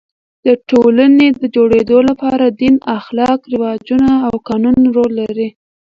[0.45, 5.49] د ټولني د جوړېدو له پاره دین، اخلاق، رواجونه او قانون رول لري.